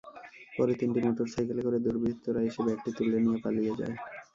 [0.55, 3.95] পরে তিনটি মোটরসাইকেলে করে দুর্বৃত্তরা এসে ব্যাগটি তুলে নিয়ে পালিয়ে যায়।